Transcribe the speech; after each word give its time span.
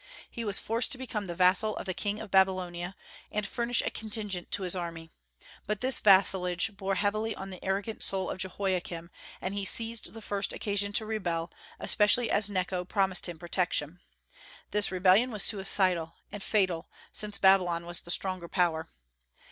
He 0.31 0.43
was 0.43 0.57
forced 0.57 0.91
to 0.93 0.97
become 0.97 1.27
the 1.27 1.35
vassal 1.35 1.77
of 1.77 1.85
the 1.85 1.93
king 1.93 2.19
of 2.19 2.31
Babylonia, 2.31 2.95
and 3.31 3.45
furnish 3.45 3.83
a 3.83 3.91
contingent 3.91 4.49
to 4.49 4.63
his 4.63 4.75
army. 4.75 5.11
But 5.67 5.81
this 5.81 5.99
vassalage 5.99 6.75
bore 6.75 6.95
heavily 6.95 7.35
on 7.35 7.51
the 7.51 7.63
arrogant 7.63 8.01
soul 8.01 8.31
of 8.31 8.39
Jehoiakim, 8.39 9.11
and 9.41 9.53
he 9.53 9.63
seized 9.63 10.13
the 10.13 10.21
first 10.23 10.53
occasion 10.53 10.91
to 10.93 11.05
rebel, 11.05 11.51
especially 11.79 12.31
as 12.31 12.49
Necho 12.49 12.83
promised 12.83 13.29
him 13.29 13.37
protection. 13.37 13.99
This 14.71 14.91
rebellion 14.91 15.29
was 15.29 15.43
suicidal 15.43 16.15
and 16.31 16.41
fatal, 16.41 16.89
since 17.13 17.37
Babylon 17.37 17.85
was 17.85 17.99
the 18.01 18.09
stronger 18.09 18.47
power. 18.47 18.87